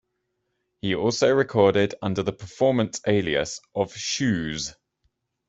[0.81, 4.73] He also recorded under the performance alias of "Shooz".